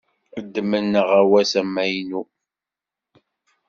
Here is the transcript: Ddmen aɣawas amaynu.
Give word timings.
Ddmen 0.45 0.91
aɣawas 1.01 1.51
amaynu. 1.61 2.21